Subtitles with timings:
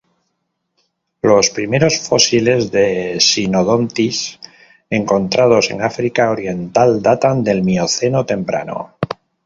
[1.21, 4.39] Los primeros fósiles de "Synodontis"
[4.89, 8.95] encontrados en África Oriental datan del Mioceno temprano.